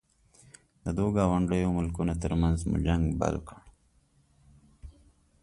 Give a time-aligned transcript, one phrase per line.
[0.83, 3.59] د دوو ګاونډیو ملکونو ترمنځ مو جنګ بل کړ.